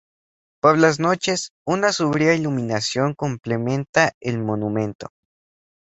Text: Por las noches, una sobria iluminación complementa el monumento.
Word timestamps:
Por 0.63 0.79
las 0.79 0.99
noches, 0.99 1.51
una 1.63 1.91
sobria 1.93 2.33
iluminación 2.33 3.13
complementa 3.13 4.13
el 4.19 4.39
monumento. 4.41 5.11